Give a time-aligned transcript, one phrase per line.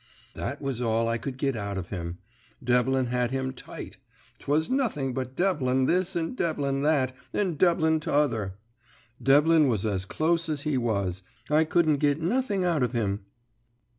[0.33, 2.17] "That was all I could git out of him.
[2.63, 3.97] Devlin had him tight;
[4.39, 8.55] 'twas nothing but Devlin this, and Devlin that, and Devlin t'other.
[9.21, 13.25] Devlin was as close as he was; I couldn't git nothing out of him.